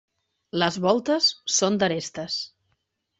Les 0.61 0.79
voltes 0.85 1.27
són 1.57 1.77
d'arestes. 1.83 2.39